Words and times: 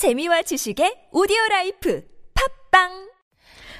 재미와 0.00 0.40
지식의 0.48 1.12
오디오 1.12 1.36
라이프 1.50 2.00
팝빵 2.32 3.10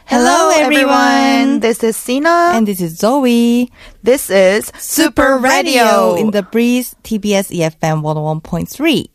Hello, 0.05 0.51
everyone. 0.51 1.61
This 1.61 1.83
is 1.83 1.97
Sina. 1.97 2.53
And 2.53 2.69
this 2.69 2.83
is 2.83 2.99
Zoe. 2.99 3.73
This 4.03 4.29
is 4.29 4.71
Super 4.77 5.39
Radio 5.39 6.17
Into 6.17 6.31
the 6.31 6.43
Breeze 6.43 6.95
TBS 7.05 7.49
EFM 7.57 8.05
101.3. 8.05 9.09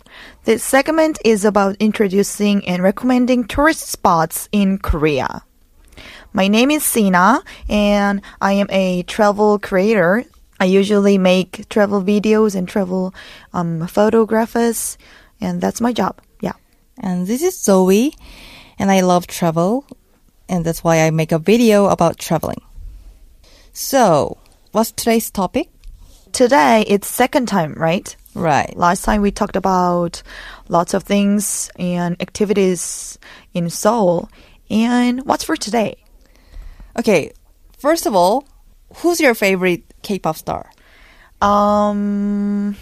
This 0.45 0.63
segment 0.63 1.19
is 1.23 1.45
about 1.45 1.77
introducing 1.79 2.67
and 2.67 2.81
recommending 2.81 3.43
tourist 3.45 3.85
spots 3.85 4.49
in 4.51 4.79
Korea. 4.79 5.45
My 6.33 6.47
name 6.47 6.71
is 6.71 6.83
Sina 6.83 7.43
and 7.69 8.23
I 8.41 8.53
am 8.53 8.65
a 8.71 9.03
travel 9.03 9.59
creator. 9.59 10.25
I 10.59 10.65
usually 10.65 11.19
make 11.19 11.69
travel 11.69 12.01
videos 12.01 12.55
and 12.55 12.67
travel 12.67 13.13
um, 13.53 13.85
photographs 13.85 14.97
and 15.39 15.61
that's 15.61 15.79
my 15.79 15.93
job. 15.93 16.24
And 16.99 17.27
this 17.27 17.41
is 17.41 17.61
Zoe. 17.61 18.13
And 18.77 18.91
I 18.91 19.01
love 19.01 19.27
travel. 19.27 19.85
And 20.47 20.65
that's 20.65 20.83
why 20.83 21.05
I 21.05 21.11
make 21.11 21.31
a 21.31 21.39
video 21.39 21.87
about 21.87 22.17
traveling. 22.17 22.61
So, 23.73 24.37
what's 24.71 24.91
today's 24.91 25.31
topic? 25.31 25.69
Today 26.31 26.83
it's 26.87 27.07
second 27.07 27.47
time, 27.47 27.73
right? 27.73 28.15
Right. 28.33 28.75
Last 28.75 29.03
time 29.03 29.21
we 29.21 29.31
talked 29.31 29.55
about 29.55 30.21
lots 30.67 30.93
of 30.93 31.03
things 31.03 31.71
and 31.79 32.21
activities 32.21 33.17
in 33.53 33.69
Seoul. 33.69 34.29
And 34.69 35.25
what's 35.25 35.45
for 35.45 35.55
today? 35.55 36.03
Okay. 36.99 37.31
First 37.77 38.05
of 38.05 38.15
all, 38.15 38.47
who's 38.97 39.19
your 39.19 39.33
favorite 39.33 39.83
K-pop 40.01 40.35
star? 40.35 40.69
Um, 41.41 42.75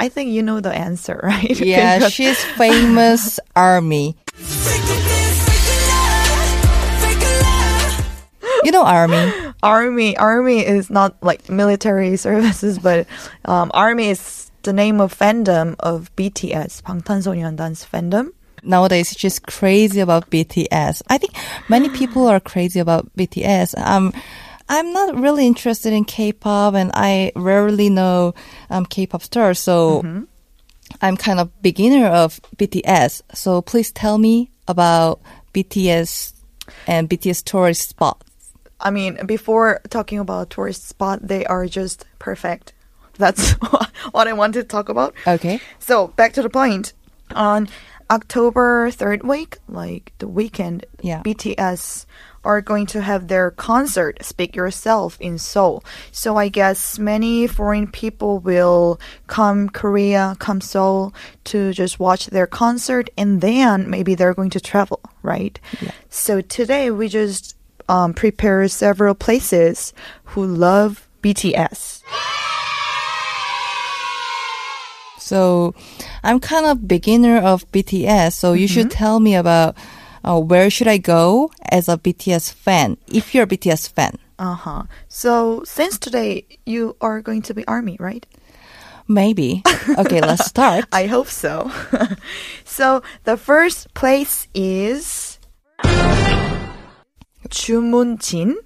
I 0.00 0.08
think 0.08 0.30
you 0.30 0.42
know 0.42 0.60
the 0.60 0.72
answer, 0.72 1.18
right? 1.22 1.58
Yeah, 1.58 1.98
Because- 1.98 2.12
she's 2.12 2.38
famous 2.56 3.40
Army. 3.56 4.16
You 8.64 8.72
know 8.72 8.84
Army. 8.84 9.32
army. 9.62 10.16
Army 10.16 10.58
is 10.66 10.90
not 10.90 11.16
like 11.22 11.48
military 11.48 12.16
services, 12.16 12.78
but 12.78 13.06
um, 13.44 13.70
army 13.72 14.10
is 14.10 14.50
the 14.62 14.72
name 14.72 15.00
of 15.00 15.16
fandom 15.16 15.74
of 15.80 16.14
BTS, 16.16 16.82
방탄소년단's 16.82 17.84
fandom. 17.86 18.30
nowadays 18.62 19.14
she's 19.16 19.38
crazy 19.38 20.00
about 20.00 20.28
BTS. 20.30 21.00
I 21.08 21.16
think 21.18 21.32
many 21.68 21.88
people 21.88 22.26
are 22.26 22.40
crazy 22.40 22.80
about 22.80 23.08
BTS. 23.16 23.78
Um, 23.78 24.12
I'm 24.69 24.93
not 24.93 25.15
really 25.15 25.45
interested 25.45 25.93
in 25.93 26.05
K-pop, 26.05 26.73
and 26.73 26.91
I 26.93 27.31
rarely 27.35 27.89
know 27.89 28.33
um, 28.69 28.85
K-pop 28.85 29.21
stars, 29.21 29.59
so 29.59 30.25
I'm 31.01 31.17
kind 31.17 31.39
of 31.39 31.61
beginner 31.61 32.07
of 32.07 32.39
BTS. 32.57 33.21
So 33.33 33.61
please 33.61 33.91
tell 33.91 34.17
me 34.17 34.51
about 34.67 35.21
BTS 35.53 36.33
and 36.87 37.09
BTS 37.09 37.43
tourist 37.43 37.89
spots. 37.89 38.29
I 38.79 38.91
mean, 38.91 39.25
before 39.25 39.81
talking 39.89 40.19
about 40.19 40.49
tourist 40.49 40.87
spot, 40.87 41.19
they 41.25 41.45
are 41.45 41.65
just 41.67 42.05
perfect. 42.19 42.73
That's 43.17 43.51
what 44.11 44.27
I 44.27 44.33
want 44.33 44.53
to 44.55 44.63
talk 44.63 44.89
about. 44.89 45.13
Okay. 45.25 45.61
So 45.79 46.07
back 46.07 46.33
to 46.33 46.41
the 46.41 46.49
point. 46.49 46.93
On 47.35 47.67
October 48.09 48.91
third 48.91 49.23
week, 49.23 49.57
like 49.67 50.13
the 50.19 50.27
weekend, 50.27 50.85
Yeah. 51.01 51.21
BTS 51.23 52.05
are 52.43 52.61
going 52.61 52.85
to 52.87 53.01
have 53.01 53.27
their 53.29 53.51
concert 53.51 54.17
"Speak 54.21 54.55
Yourself" 54.55 55.17
in 55.21 55.37
Seoul. 55.37 55.83
So 56.11 56.35
I 56.35 56.49
guess 56.49 56.99
many 56.99 57.47
foreign 57.47 57.87
people 57.87 58.39
will 58.39 58.99
come 59.27 59.69
Korea, 59.69 60.35
come 60.39 60.59
Seoul 60.61 61.13
to 61.45 61.71
just 61.73 61.99
watch 61.99 62.27
their 62.27 62.47
concert, 62.47 63.09
and 63.17 63.39
then 63.41 63.89
maybe 63.89 64.13
they're 64.15 64.33
going 64.33 64.49
to 64.51 64.59
travel, 64.59 64.99
right? 65.21 65.57
So 66.09 66.41
today 66.41 66.91
we 66.91 67.07
just 67.07 67.55
um, 67.87 68.13
prepare 68.13 68.67
several 68.67 69.15
places 69.15 69.93
who 70.25 70.45
love 70.45 71.07
BTS. 71.21 72.01
So 75.17 75.73
I'm 76.22 76.40
kind 76.40 76.66
of 76.66 76.86
beginner 76.88 77.38
of 77.38 77.70
BTS, 77.72 78.32
so 78.32 78.52
you 78.52 78.68
should 78.68 78.90
tell 78.90 79.20
me 79.20 79.34
about 79.34 79.76
uh, 80.24 80.38
where 80.40 80.70
should 80.70 80.88
I 80.88 80.98
go 80.98 81.50
as 81.70 81.88
a 81.88 81.96
BTS 81.96 82.52
fan 82.52 82.96
if 83.06 83.34
you're 83.34 83.44
a 83.44 83.46
BTS 83.46 83.90
fan. 83.90 84.18
Uh 84.38 84.54
huh. 84.54 84.82
So 85.08 85.62
since 85.64 85.98
today 85.98 86.46
you 86.64 86.96
are 87.00 87.20
going 87.20 87.42
to 87.42 87.54
be 87.54 87.66
army, 87.66 87.96
right? 87.98 88.26
Maybe. 89.08 89.62
Okay, 89.98 90.20
let's 90.20 90.44
start. 90.44 90.84
I 90.92 91.06
hope 91.06 91.28
so. 91.28 91.72
so 92.64 93.02
the 93.24 93.38
first 93.38 93.94
place 93.94 94.46
is 94.54 95.38
주문진 97.48 98.56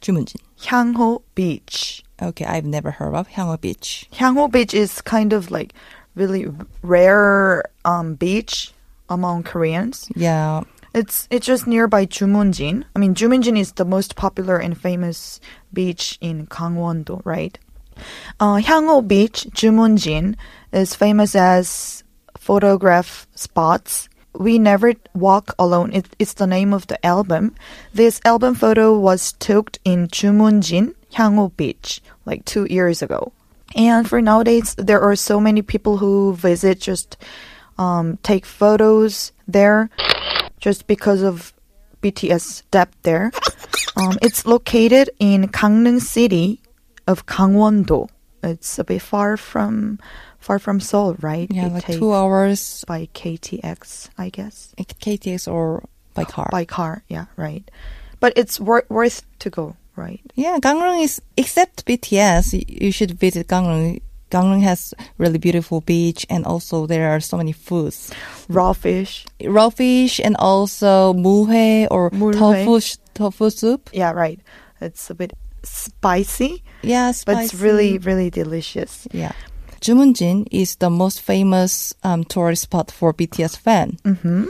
주문진. 0.00 0.40
Hyangho 0.58 1.22
Beach. 1.34 2.02
Okay, 2.20 2.44
I've 2.44 2.64
never 2.64 2.90
heard 2.90 3.14
of 3.14 3.28
Hyangwoo 3.28 3.60
Beach. 3.60 4.08
Hyangho 4.12 4.50
Beach 4.50 4.74
is 4.74 5.00
kind 5.02 5.32
of 5.32 5.50
like 5.50 5.74
really 6.15 6.47
rare 6.81 7.63
um, 7.83 8.15
beach 8.15 8.73
among 9.09 9.43
Koreans. 9.43 10.09
Yeah. 10.15 10.63
It's 10.93 11.27
it's 11.29 11.45
just 11.45 11.67
nearby 11.67 12.05
Jumunjin. 12.05 12.85
I 12.95 12.99
mean, 12.99 13.15
Jumunjin 13.15 13.59
is 13.59 13.73
the 13.73 13.83
most 13.83 14.15
popular 14.15 14.57
and 14.57 14.79
famous 14.79 15.41
beach 15.73 16.17
in 16.21 16.47
Gangwon-do, 16.47 17.21
right? 17.25 17.59
Uh, 18.39 18.55
Hyangho 18.55 19.05
Beach, 19.05 19.47
Jumunjin, 19.51 20.35
is 20.71 20.95
famous 20.95 21.35
as 21.35 22.03
photograph 22.37 23.27
spots. 23.35 24.09
We 24.33 24.59
Never 24.59 24.93
Walk 25.13 25.55
Alone. 25.57 25.93
It, 25.93 26.07
it's 26.19 26.33
the 26.33 26.47
name 26.47 26.73
of 26.73 26.87
the 26.87 27.03
album. 27.05 27.55
This 27.93 28.19
album 28.25 28.55
photo 28.55 28.97
was 28.97 29.33
took 29.33 29.77
in 29.85 30.07
Jumunjin, 30.07 30.93
Hyangho 31.13 31.55
Beach, 31.55 32.01
like 32.25 32.43
two 32.45 32.67
years 32.69 33.01
ago. 33.01 33.31
And 33.75 34.07
for 34.09 34.21
nowadays, 34.21 34.73
there 34.77 35.01
are 35.01 35.15
so 35.15 35.39
many 35.39 35.61
people 35.61 35.97
who 35.97 36.33
visit 36.33 36.79
just 36.79 37.17
um, 37.77 38.17
take 38.23 38.45
photos 38.45 39.33
there 39.47 39.89
just 40.59 40.87
because 40.87 41.21
of 41.21 41.53
BTS 42.01 42.63
depth 42.71 42.95
there. 43.03 43.31
Um, 43.97 44.17
it's 44.21 44.45
located 44.45 45.09
in 45.19 45.47
Gangneung 45.47 46.01
City 46.01 46.59
of 47.07 47.25
Gangwon-do. 47.27 48.09
It's 48.43 48.77
a 48.77 48.83
bit 48.83 49.01
far 49.01 49.37
from 49.37 49.99
far 50.37 50.59
from 50.59 50.81
Seoul, 50.81 51.15
right? 51.21 51.47
Yeah, 51.49 51.67
It 51.67 51.73
like 51.73 51.83
takes 51.85 51.99
two 51.99 52.13
hours 52.13 52.83
by 52.85 53.07
KTX, 53.13 54.09
I 54.17 54.27
guess. 54.29 54.75
KTX 54.77 55.47
or 55.49 55.87
by 56.13 56.25
car. 56.25 56.49
By 56.51 56.65
car, 56.65 57.03
yeah, 57.07 57.27
right. 57.37 57.63
But 58.19 58.33
it's 58.35 58.59
wor- 58.59 58.85
worth 58.89 59.23
to 59.39 59.49
go, 59.49 59.77
right? 59.95 60.21
Yeah, 60.35 60.57
Gangneung 60.61 61.03
is 61.03 61.21
except 61.37 61.85
BTS. 61.85 62.63
You 62.67 62.91
should 62.91 63.11
visit 63.19 63.47
Gangneung. 63.47 64.01
Gangneung 64.31 64.63
has 64.63 64.93
really 65.17 65.37
beautiful 65.37 65.81
beach, 65.81 66.25
and 66.29 66.45
also 66.45 66.87
there 66.87 67.09
are 67.11 67.19
so 67.19 67.37
many 67.37 67.51
foods, 67.53 68.11
Raw 68.49 68.73
fish, 68.73 69.25
raw 69.43 69.69
fish, 69.69 70.19
and 70.19 70.35
also 70.37 71.13
muhe 71.13 71.87
or 71.91 72.09
tofu 72.09 72.79
tofu 73.13 73.49
soup. 73.51 73.89
yeah, 73.93 74.11
right. 74.11 74.39
It's 74.81 75.09
a 75.09 75.15
bit 75.15 75.31
spicy, 75.63 76.63
Yeah, 76.81 77.11
spicy. 77.11 77.35
but 77.37 77.43
it's 77.45 77.53
really, 77.61 77.97
really 77.99 78.29
delicious. 78.29 79.07
Yeah. 79.11 79.31
Jumunjin 79.81 80.47
is 80.51 80.77
the 80.77 80.89
most 80.89 81.21
famous 81.21 81.93
um, 82.03 82.23
tourist 82.23 82.63
spot 82.63 82.89
for 82.91 83.13
BTS 83.13 83.57
fan. 83.57 83.97
hmm 84.03 84.45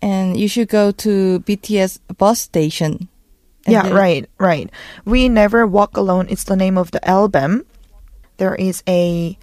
And 0.00 0.36
you 0.38 0.46
should 0.48 0.68
go 0.68 0.92
to 0.92 1.40
BTS 1.40 1.98
bus 2.16 2.40
station. 2.40 3.08
And 3.66 3.72
Yeah, 3.72 3.90
right, 3.90 4.28
right. 4.38 4.70
We 5.04 5.28
Never 5.28 5.66
Walk 5.66 5.96
Alone 5.96 6.26
It's 6.30 6.44
the 6.44 6.56
name 6.56 6.78
of 6.78 6.90
the 6.90 7.06
album. 7.08 7.64
There 8.38 8.54
is 8.54 8.82
a 8.88 9.36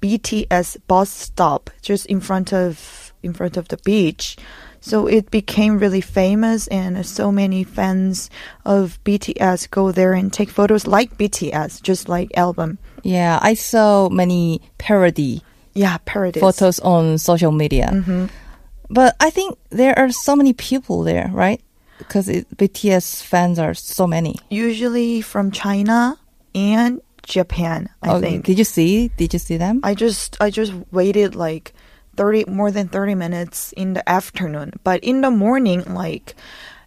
BTS 0.00 0.78
bus 0.88 1.08
stop 1.10 1.70
just 1.80 2.06
in 2.06 2.20
front 2.20 2.52
of 2.52 3.12
in 3.22 3.32
front 3.32 3.56
of 3.56 3.68
the 3.68 3.76
beach. 3.84 4.36
So 4.80 5.06
it 5.06 5.30
became 5.30 5.78
really 5.78 6.00
famous 6.00 6.66
and 6.66 7.06
so 7.06 7.30
many 7.30 7.62
fans 7.62 8.30
of 8.64 8.98
BTS 9.04 9.70
go 9.70 9.92
there 9.92 10.12
and 10.12 10.32
take 10.32 10.50
photos 10.50 10.88
like 10.88 11.16
BTS, 11.16 11.80
just 11.82 12.08
like 12.08 12.36
album. 12.36 12.78
Yeah, 13.04 13.38
I 13.40 13.54
saw 13.54 14.08
many 14.08 14.60
parody 14.78 15.44
Yeah, 15.74 15.98
parodies. 16.04 16.40
photos 16.40 16.80
on 16.80 17.18
social 17.18 17.52
media. 17.52 17.90
Mm-hmm. 17.92 18.26
But 18.90 19.14
I 19.20 19.30
think 19.30 19.56
there 19.70 19.96
are 19.96 20.10
so 20.10 20.34
many 20.34 20.52
people 20.52 21.04
there, 21.04 21.30
right? 21.32 21.62
Because 22.06 22.26
BTS 22.28 23.22
fans 23.22 23.58
are 23.58 23.74
so 23.74 24.06
many. 24.06 24.36
Usually 24.50 25.20
from 25.22 25.50
China 25.50 26.18
and 26.54 27.00
Japan, 27.22 27.88
I 28.02 28.10
Okay, 28.14 28.20
think. 28.20 28.44
Did 28.44 28.58
you 28.58 28.64
see? 28.64 29.08
Did 29.16 29.32
you 29.32 29.38
see 29.38 29.56
them? 29.56 29.80
I 29.82 29.94
just 29.94 30.36
I 30.40 30.50
just 30.50 30.72
waited 30.90 31.34
like 31.34 31.72
30 32.16 32.44
more 32.48 32.70
than 32.70 32.88
30 32.88 33.14
minutes 33.14 33.72
in 33.72 33.94
the 33.94 34.06
afternoon, 34.08 34.72
but 34.84 35.02
in 35.04 35.20
the 35.22 35.30
morning 35.30 35.84
like 35.86 36.34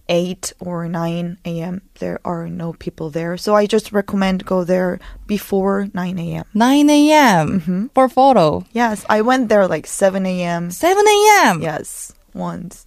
8 0.08 0.54
or 0.60 0.88
9 0.88 1.38
a.m. 1.46 1.82
there 2.00 2.20
are 2.24 2.48
no 2.48 2.74
people 2.74 3.10
there. 3.10 3.38
So 3.38 3.56
I 3.56 3.66
just 3.66 3.92
recommend 3.92 4.46
go 4.46 4.64
there 4.64 5.00
before 5.26 5.88
9 5.94 6.20
a.m. 6.20 6.46
9 6.54 6.90
a.m. 6.90 7.60
Mm-hmm. 7.60 7.86
for 7.96 8.08
photo. 8.10 8.66
Yes, 8.72 9.04
I 9.10 9.22
went 9.22 9.50
there 9.50 9.68
like 9.68 9.88
7 9.88 10.26
a.m. 10.26 10.70
7 10.70 11.06
a.m. 11.08 11.62
Yes. 11.62 12.14
once. 12.34 12.86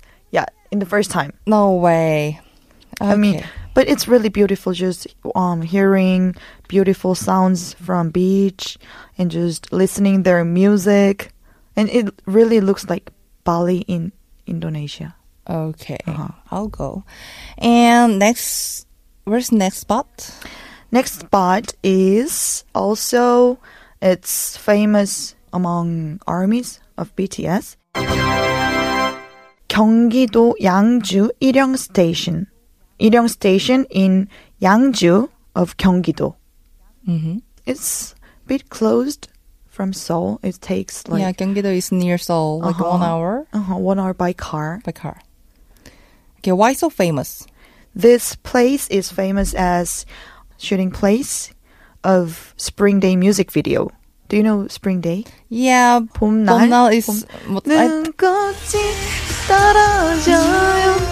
In 0.71 0.79
the 0.79 0.87
first 0.87 1.11
time. 1.11 1.33
No 1.47 1.75
way. 1.75 2.41
I 3.01 3.17
mean, 3.17 3.45
but 3.75 3.89
it's 3.89 4.09
really 4.09 4.29
beautiful 4.29 4.73
just 4.75 5.07
um 5.35 5.63
hearing 5.63 6.35
beautiful 6.67 7.15
sounds 7.15 7.75
from 7.79 8.11
beach 8.11 8.77
and 9.17 9.31
just 9.31 9.71
listening 9.73 10.25
their 10.25 10.45
music 10.45 11.31
and 11.77 11.89
it 11.91 12.11
really 12.27 12.61
looks 12.61 12.91
like 12.91 13.11
Bali 13.45 13.87
in 13.87 14.11
Indonesia. 14.47 15.15
okay, 15.49 15.97
Uh-huh. 16.07 16.35
I'll 16.51 16.69
go. 16.69 17.05
And 17.57 18.19
next, 18.19 18.85
where's 19.25 19.53
next 19.53 19.79
spot? 19.87 20.11
Next 20.91 21.21
spot 21.25 21.73
is 21.83 22.65
also 22.75 23.59
it's 24.03 24.57
famous 24.59 25.37
among 25.53 26.21
armies 26.27 26.81
of 26.99 27.15
BTS. 27.17 27.77
경기도 29.78 30.56
양주 30.62 31.32
일영 31.40 31.74
station. 31.76 32.48
일영 33.00 33.26
station 33.28 33.86
in 33.90 34.28
Yangju 34.62 35.30
of 35.56 35.76
Gyeonggi-do. 35.78 36.36
Mm-hmm. 37.08 37.38
It's 37.66 38.14
a 38.46 38.48
bit 38.48 38.70
closed 38.70 39.28
from 39.68 39.92
Seoul. 39.94 40.40
It 40.44 40.62
takes 40.62 41.08
like 41.08 41.22
yeah, 41.22 41.32
Gyeonggi-do 41.32 41.74
is 41.74 41.92
near 41.92 42.18
Seoul, 42.18 42.60
like 42.62 42.76
Uh-huh. 42.80 42.92
one 42.98 43.02
hour 43.04 43.48
uh 43.54 43.60
one 43.78 44.00
hour 44.00 44.14
by 44.14 44.34
car. 44.34 44.80
by 44.86 44.92
car. 44.92 45.20
Okay, 46.40 46.52
why 46.52 46.74
so 46.74 46.90
famous? 46.90 47.48
This 47.96 48.36
place 48.36 48.88
is 48.90 49.12
famous 49.12 49.54
as 49.54 50.06
shooting 50.58 50.92
place 50.92 51.52
of 52.04 52.54
Spring 52.58 53.00
Day 53.00 53.16
music 53.16 53.52
video. 53.52 53.92
Do 54.30 54.38
you 54.38 54.44
know 54.44 54.68
Spring 54.68 55.00
Day? 55.02 55.26
Yeah, 55.50 56.00
봄날? 56.14 56.68
봄날 56.68 56.94
is 56.94 57.06
봄- 57.08 57.54
what 57.54 57.68
I, 57.68 57.88
눈꽃이 57.88 58.14
떨어져요. 58.14 59.27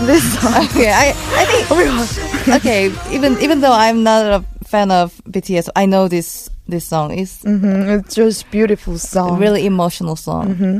this 0.06 0.22
song. 0.40 0.54
okay. 0.70 0.92
I 0.92 1.08
I 1.40 1.44
think 1.46 1.70
Oh 1.70 1.76
my 1.76 1.84
god. 1.84 2.56
okay. 2.60 2.92
Even 3.10 3.40
even 3.40 3.60
though 3.60 3.72
I'm 3.72 4.02
not 4.02 4.26
a 4.26 4.44
fan 4.68 4.90
of 4.90 5.14
BTS, 5.28 5.68
I 5.74 5.86
know 5.86 6.06
this 6.08 6.50
this 6.68 6.84
song 6.84 7.12
is 7.16 7.40
hmm 7.42 7.88
It's 7.88 8.14
just 8.14 8.50
beautiful 8.50 8.98
song. 8.98 9.38
really 9.38 9.64
emotional 9.66 10.16
song. 10.16 10.54
hmm 10.54 10.78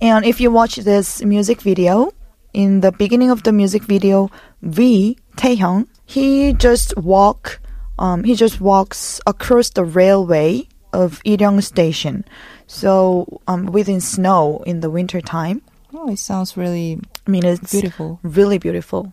And 0.00 0.24
if 0.24 0.40
you 0.40 0.50
watch 0.50 0.76
this 0.76 1.22
music 1.22 1.60
video, 1.60 2.12
in 2.54 2.80
the 2.80 2.92
beginning 2.92 3.30
of 3.30 3.42
the 3.42 3.52
music 3.52 3.82
video, 3.84 4.30
V 4.62 5.18
Taehyung, 5.36 5.86
he 6.06 6.52
just 6.54 6.96
walk, 6.96 7.60
um, 7.98 8.24
he 8.24 8.34
just 8.34 8.60
walks 8.60 9.20
across 9.26 9.70
the 9.70 9.84
railway 9.84 10.68
of 10.92 11.20
Iryong 11.26 11.60
Station. 11.62 12.24
So, 12.66 13.26
um, 13.46 13.66
within 13.66 14.00
snow 14.00 14.62
in 14.66 14.80
the 14.80 14.88
winter 14.90 15.20
time. 15.20 15.60
Oh, 15.96 16.12
it 16.12 16.18
sounds 16.18 16.56
really 16.56 17.00
I 17.26 17.30
mean, 17.30 17.44
it's 17.44 17.72
beautiful. 17.72 18.20
really 18.22 18.58
beautiful. 18.58 19.12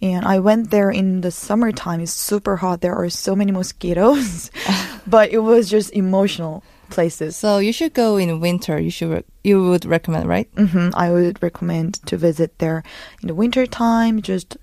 And 0.00 0.24
I 0.24 0.38
went 0.38 0.70
there 0.70 0.90
in 0.92 1.22
the 1.22 1.30
summertime. 1.32 2.00
It's 2.00 2.12
super 2.12 2.56
hot. 2.56 2.80
There 2.82 2.94
are 2.94 3.08
so 3.10 3.34
many 3.34 3.50
mosquitoes, 3.50 4.50
but 5.08 5.30
it 5.32 5.38
was 5.38 5.68
just 5.68 5.90
emotional 5.92 6.62
places. 6.90 7.34
So 7.36 7.58
you 7.58 7.72
should 7.72 7.94
go 7.94 8.16
in 8.16 8.38
winter. 8.38 8.78
You 8.78 8.90
should 8.90 9.10
re- 9.10 9.24
you 9.42 9.64
would 9.68 9.84
recommend, 9.84 10.28
right? 10.28 10.48
hmm 10.56 10.90
I 10.94 11.10
would 11.10 11.42
recommend 11.42 11.94
to 12.06 12.16
visit 12.16 12.58
there 12.58 12.84
in 13.22 13.26
the 13.28 13.34
winter 13.34 13.66
time. 13.66 14.22
Just 14.22 14.56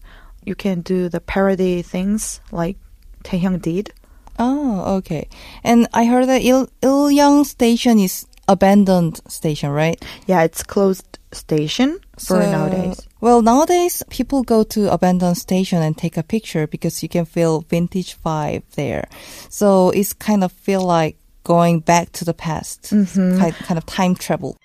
you 0.46 0.56
can 0.56 0.80
do 0.82 1.10
the 1.10 1.20
parody 1.20 1.82
things 1.82 2.40
like 2.52 2.78
Taehyung 3.26 3.62
did. 3.62 3.92
Oh, 4.40 4.96
okay. 5.00 5.28
And 5.64 5.88
I 5.94 6.06
heard 6.06 6.28
that 6.30 6.44
Il 6.44 6.68
Ilyang 6.82 7.46
Station 7.46 8.00
is 8.00 8.26
abandoned 8.48 9.20
station, 9.28 9.72
right? 9.72 10.00
Yeah, 10.28 10.44
it's 10.44 10.64
closed 10.64 11.20
station 11.36 12.00
for 12.18 12.42
So- 12.42 12.52
nowadays. 12.52 13.02
Well, 13.22 13.42
nowadays 13.42 14.04
people 14.10 14.44
go 14.44 14.64
to 14.64 14.92
abandoned 14.92 15.38
station 15.38 15.82
and 15.82 15.98
take 15.98 16.16
a 16.18 16.24
picture 16.24 16.68
because 16.68 17.02
you 17.04 17.10
can 17.10 17.26
feel 17.26 17.62
vintage 17.62 18.18
vibe 18.24 18.64
there. 18.76 19.08
So 19.50 19.90
it's 19.90 20.14
kind 20.14 20.44
of 20.44 20.52
feel 20.52 20.82
like 20.82 21.18
going 21.44 21.80
back 21.80 22.12
to 22.14 22.26
the 22.26 22.34
past, 22.34 22.84
Mm-hmm. 22.94 23.40
kind, 23.40 23.54
kind 23.56 23.78
of 23.78 23.86
time 23.86 24.16
travel. 24.16 24.58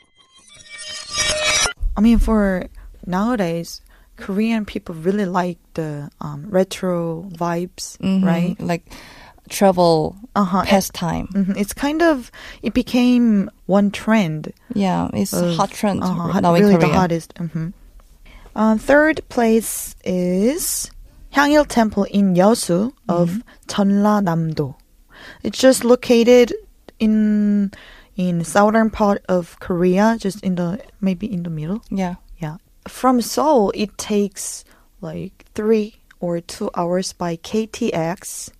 I 1.97 2.01
mean, 2.01 2.19
for 2.19 2.67
nowadays, 3.07 3.81
Korean 4.17 4.65
people 4.65 4.95
really 4.95 5.27
like 5.27 5.59
the 5.75 6.11
um, 6.21 6.47
retro 6.49 7.25
vibes, 7.33 7.97
Mhm. 7.99 8.25
right? 8.25 8.57
Like 8.61 8.85
travel 9.51 10.17
Uh-huh. 10.35 10.63
past 10.65 10.95
time. 10.95 11.27
hmm 11.35 11.53
It's 11.59 11.75
kind 11.75 12.01
of 12.03 12.31
it 12.63 12.73
became 12.73 13.51
one 13.67 13.91
trend. 13.91 14.53
Yeah, 14.75 15.11
it's 15.13 15.33
of- 15.35 15.57
hot 15.59 15.71
trend 15.75 16.03
uh-huh, 16.03 16.33
hot- 16.33 16.43
now 16.43 16.55
in 16.55 16.63
Korea. 16.63 16.79
the 16.79 16.89
hottest. 16.89 17.35
hmm 17.37 17.75
Uh, 18.57 18.75
third 18.79 19.23
place 19.31 19.95
is 20.03 20.91
Hyangil 21.35 21.67
Temple 21.67 22.05
in 22.11 22.35
Yeosu 22.35 22.91
of 23.09 23.43
Jeollanam-do. 23.71 24.75
It's 25.47 25.59
just 25.59 25.85
located 25.85 26.53
in 26.99 27.71
in 28.17 28.45
southern 28.45 28.91
part 28.91 29.23
of 29.29 29.55
Korea, 29.61 30.17
just 30.19 30.43
in 30.43 30.57
the 30.57 30.79
maybe 31.01 31.27
in 31.31 31.43
the 31.47 31.51
middle. 31.51 31.81
Yeah. 31.91 32.17
Yeah, 32.43 32.57
from 32.89 33.21
Seoul 33.23 33.71
it 33.75 33.97
takes 33.97 34.65
like 35.01 35.45
three 35.55 36.01
or 36.21 36.41
two 36.41 36.69
hours 36.75 37.13
by 37.15 37.37
KTX. 37.37 38.51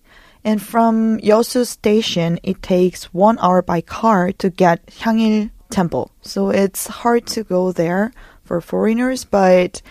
And 0.43 0.61
from 0.61 1.19
Yeosu 1.19 1.65
Station, 1.67 2.39
it 2.43 2.61
takes 2.63 3.13
one 3.13 3.37
hour 3.39 3.61
by 3.61 3.81
car 3.81 4.31
to 4.33 4.49
get 4.49 4.85
Hyangil 4.87 5.51
Temple. 5.69 6.09
So 6.21 6.49
it's 6.49 6.87
hard 6.87 7.27
to 7.27 7.43
go 7.43 7.71
there 7.71 8.11
for 8.43 8.59
foreigners, 8.59 9.23
but 9.23 9.81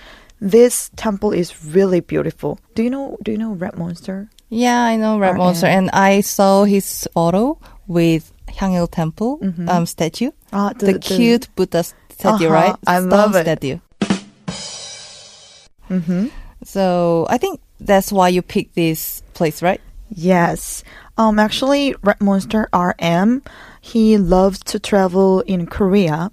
this 0.40 0.90
temple 0.96 1.30
is 1.32 1.64
really 1.64 2.00
beautiful. 2.00 2.58
Do 2.74 2.82
you 2.82 2.90
know? 2.90 3.16
Do 3.22 3.30
you 3.32 3.38
know 3.38 3.52
Rap 3.52 3.76
Monster? 3.76 4.28
Yeah, 4.48 4.82
I 4.82 4.96
know 4.96 5.18
Rap. 5.18 5.36
Monster, 5.36 5.66
and 5.66 5.88
I 5.92 6.20
saw 6.22 6.64
his 6.64 7.06
photo 7.14 7.56
with 7.86 8.32
Hyangil 8.48 8.90
Temple 8.90 9.38
Mhm. 9.38 9.68
um, 9.68 9.86
statue, 9.86 10.32
Ah, 10.52 10.72
the, 10.76 10.98
cute 10.98 11.46
Buddha 11.54 11.84
statue, 11.84 12.46
Uh-huh, 12.46 12.54
right? 12.54 12.76
I 12.86 12.98
Stone 12.98 13.10
love 13.10 13.36
it. 13.36 13.44
Statue. 13.44 13.78
Mm-hmm. 15.88 16.26
So 16.64 17.26
I 17.30 17.38
think 17.38 17.60
that's 17.80 18.12
why 18.12 18.28
you 18.28 18.42
picked 18.42 18.74
this 18.74 19.22
place, 19.34 19.62
right? 19.62 19.80
Yes. 20.10 20.82
Um. 21.16 21.38
Actually, 21.38 21.94
Rap 22.02 22.20
Monster 22.20 22.68
RM, 22.74 23.42
he 23.80 24.18
loves 24.18 24.58
to 24.60 24.78
travel 24.78 25.40
in 25.42 25.66
Korea. 25.66 26.30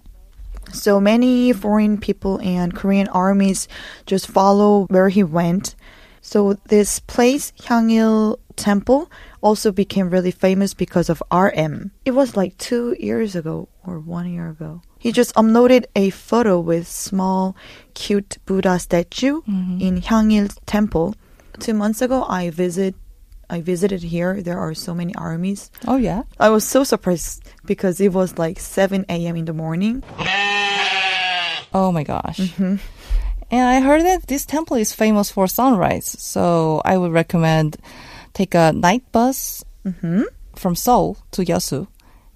So 0.73 0.99
many 0.99 1.53
foreign 1.53 1.97
people 1.97 2.39
and 2.41 2.75
Korean 2.75 3.07
armies 3.09 3.67
just 4.05 4.27
follow 4.27 4.85
where 4.89 5.09
he 5.09 5.23
went. 5.23 5.75
So 6.21 6.55
this 6.67 6.99
place, 6.99 7.53
Hyangil 7.59 8.37
Temple, 8.57 9.09
also 9.39 9.71
became 9.71 10.09
really 10.09 10.31
famous 10.31 10.73
because 10.73 11.09
of 11.09 11.23
RM. 11.31 11.91
It 12.03 12.11
was 12.11 12.35
like 12.35 12.57
two 12.57 12.97
years 12.99 13.33
ago 13.33 13.69
or 13.85 13.99
one 13.99 14.29
year 14.29 14.49
ago. 14.49 14.81
He 14.99 15.13
just 15.13 15.33
uploaded 15.35 15.85
a 15.95 16.09
photo 16.09 16.59
with 16.59 16.85
small, 16.87 17.55
cute 17.93 18.39
Buddha 18.45 18.77
statue 18.79 19.41
in 19.79 20.01
Hyangil 20.01 20.57
Temple. 20.65 21.15
Two 21.59 21.73
months 21.73 22.01
ago, 22.01 22.25
I 22.27 22.49
visit, 22.49 22.95
I 23.49 23.61
visited 23.61 24.03
here. 24.03 24.41
There 24.41 24.59
are 24.59 24.73
so 24.73 24.93
many 24.93 25.15
armies. 25.15 25.71
Oh 25.87 25.95
yeah. 25.97 26.23
I 26.39 26.49
was 26.49 26.65
so 26.65 26.83
surprised 26.83 27.43
because 27.65 27.99
it 28.01 28.11
was 28.13 28.37
like 28.37 28.59
7 28.59 29.05
a.m. 29.09 29.35
in 29.35 29.45
the 29.45 29.53
morning. 29.53 30.03
Oh 31.73 31.91
my 31.93 32.03
gosh. 32.03 32.39
Mm-hmm. 32.39 32.75
And 33.51 33.63
I 33.69 33.79
heard 33.79 34.03
that 34.03 34.27
this 34.27 34.45
temple 34.45 34.75
is 34.77 34.91
famous 34.93 35.31
for 35.31 35.47
sunrise, 35.47 36.05
so 36.19 36.81
I 36.83 36.97
would 36.97 37.11
recommend 37.13 37.77
take 38.33 38.53
a 38.55 38.73
night 38.73 39.03
bus 39.11 39.63
Mm-hmm. 39.85 40.23
from 40.57 40.75
Seoul 40.75 41.15
to 41.31 41.43
Yeosu, 41.43 41.87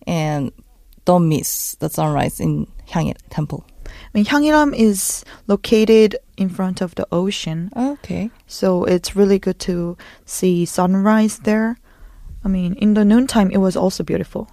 and 0.08 0.54
don't 1.04 1.28
miss 1.28 1.76
the 1.76 1.90
sunrise 1.90 2.40
in 2.40 2.66
Hyangil 2.88 3.18
Temple. 3.30 3.66
I 3.88 3.92
mean, 4.14 4.24
Hyangiram 4.24 4.74
is 4.74 5.26
located 5.48 6.16
in 6.42 6.50
front 6.50 6.82
of 6.82 6.96
the 6.96 7.08
ocean, 7.12 7.70
Okay. 7.76 8.30
so 8.48 8.84
it's 8.86 9.16
really 9.16 9.40
good 9.40 9.60
to 9.60 9.96
see 10.26 10.66
sunrise 10.66 11.40
there. 11.40 11.78
I 12.44 12.48
mean, 12.50 12.74
in 12.76 12.96
the 12.96 13.06
noontime, 13.06 13.52
it 13.52 13.60
was 13.60 13.76
also 13.78 14.04
beautiful. 14.04 14.50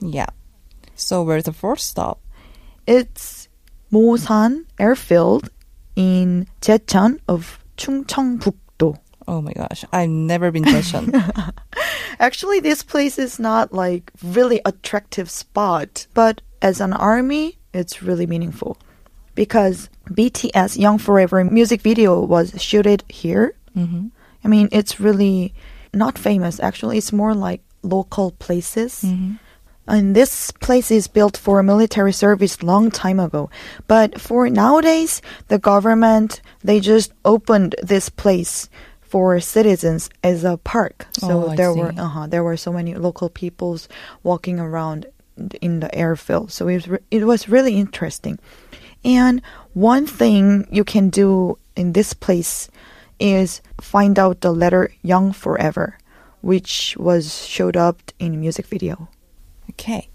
Yeah. 0.00 0.30
So 0.94 1.22
where's 1.24 1.44
the 1.44 1.52
first 1.52 1.88
stop? 1.88 2.20
It's 2.86 3.48
Mosan 3.92 4.64
Airfield 4.78 5.50
in 5.96 6.46
Jecheon 6.60 7.18
of 7.28 7.58
Chungcheongbuk-do. 7.76 8.94
Oh 9.28 9.40
my 9.40 9.52
gosh, 9.52 9.84
I've 9.92 10.10
never 10.10 10.50
been 10.50 10.64
to 10.64 10.70
Daejeon. 10.70 11.52
Actually, 12.18 12.60
this 12.60 12.82
place 12.82 13.18
is 13.18 13.38
not 13.38 13.72
like 13.72 14.10
really 14.22 14.60
attractive 14.64 15.30
spot, 15.30 16.06
but 16.14 16.40
as 16.60 16.80
an 16.80 16.92
army, 16.92 17.58
it's 17.74 18.02
really 18.02 18.26
meaningful 18.26 18.76
because 19.34 19.88
BTS 20.10 20.78
Young 20.78 20.98
Forever 20.98 21.44
music 21.44 21.80
video 21.82 22.20
was 22.20 22.60
shooted 22.62 23.04
here. 23.08 23.54
hmm 23.74 24.08
I 24.44 24.48
mean, 24.48 24.68
it's 24.72 24.98
really 24.98 25.54
not 25.94 26.18
famous. 26.18 26.58
Actually, 26.58 26.98
it's 26.98 27.12
more 27.12 27.34
like 27.34 27.60
local 27.82 28.32
places. 28.38 29.02
hmm 29.02 29.32
And 29.86 30.14
this 30.16 30.50
place 30.60 30.90
is 30.94 31.08
built 31.08 31.36
for 31.36 31.62
military 31.62 32.12
service 32.12 32.62
long 32.62 32.90
time 32.90 33.20
ago. 33.20 33.50
But 33.88 34.20
for 34.20 34.48
nowadays, 34.50 35.20
the 35.48 35.58
government, 35.58 36.40
they 36.64 36.78
just 36.80 37.12
opened 37.24 37.74
this 37.82 38.08
place 38.08 38.68
for 39.00 39.40
citizens 39.40 40.08
as 40.22 40.44
a 40.44 40.56
park. 40.56 41.06
So 41.12 41.28
Oh, 41.30 41.50
I 41.50 41.56
there 41.56 41.74
were 41.74 41.92
uh-huh, 41.96 42.26
there 42.28 42.42
were 42.44 42.56
so 42.56 42.72
many 42.72 42.94
local 42.94 43.28
peoples 43.28 43.88
walking 44.22 44.58
around 44.60 45.06
in 45.60 45.80
the 45.80 45.90
airfield. 45.94 46.50
So 46.52 46.68
it 46.68 46.74
was 46.74 46.88
re- 46.88 47.06
it 47.10 47.24
was 47.26 47.48
really 47.48 47.74
interesting. 47.74 48.38
And 49.04 49.42
one 49.72 50.06
thing 50.06 50.66
you 50.70 50.84
can 50.84 51.10
do 51.10 51.58
in 51.76 51.92
this 51.92 52.12
place 52.14 52.68
is 53.18 53.62
find 53.80 54.18
out 54.18 54.40
the 54.40 54.52
letter 54.52 54.92
Young 55.02 55.32
Forever, 55.32 55.98
which 56.40 56.96
was 56.98 57.46
showed 57.46 57.76
up 57.76 58.12
in 58.18 58.40
music 58.40 58.66
video. 58.66 59.08
Okay. 59.70 60.08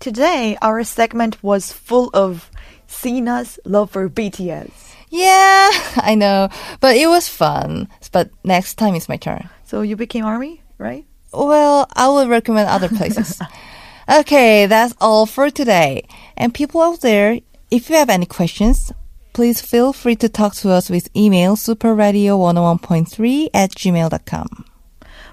Today, 0.00 0.56
our 0.60 0.84
segment 0.84 1.42
was 1.42 1.72
full 1.72 2.10
of 2.12 2.50
Sina's 2.86 3.58
love 3.64 3.90
for 3.90 4.08
BTS. 4.08 4.70
Yeah, 5.08 5.70
I 5.96 6.14
know, 6.16 6.48
but 6.80 6.96
it 6.96 7.06
was 7.06 7.28
fun. 7.28 7.88
But 8.12 8.30
next 8.42 8.74
time 8.74 8.94
it's 8.94 9.08
my 9.08 9.16
turn. 9.16 9.48
So 9.64 9.82
you 9.82 9.96
became 9.96 10.24
ARMY, 10.24 10.62
right? 10.78 11.06
Well, 11.32 11.86
I 11.94 12.08
would 12.08 12.28
recommend 12.28 12.68
other 12.68 12.88
places. 12.88 13.40
okay, 14.08 14.66
that's 14.66 14.94
all 15.00 15.26
for 15.26 15.50
today. 15.50 16.06
And 16.36 16.52
people 16.54 16.80
out 16.80 17.00
there, 17.00 17.40
if 17.74 17.90
you 17.90 17.96
have 17.96 18.08
any 18.08 18.24
questions, 18.24 18.92
please 19.32 19.60
feel 19.60 19.92
free 19.92 20.14
to 20.16 20.28
talk 20.28 20.54
to 20.54 20.70
us 20.70 20.88
with 20.88 21.10
email 21.16 21.56
superradio101.3 21.56 23.48
at 23.52 23.70
gmail.com. 23.72 24.64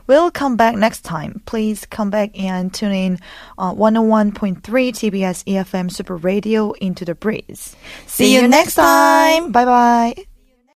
We'll 0.07 0.31
come 0.31 0.57
back 0.57 0.75
next 0.75 1.01
time. 1.01 1.43
Please 1.45 1.85
come 1.85 2.09
back 2.09 2.31
and 2.37 2.73
tune 2.73 2.91
in 2.91 3.19
uh, 3.59 3.73
101.3 3.73 4.59
TBS 4.59 5.43
EFM 5.45 5.91
Super 5.91 6.17
Radio 6.17 6.71
into 6.73 7.05
the 7.05 7.13
breeze. 7.13 7.75
See 8.07 8.33
you 8.33 8.47
next 8.47 8.73
time. 8.73 9.51
Bye 9.51 9.65
bye. 9.65 10.25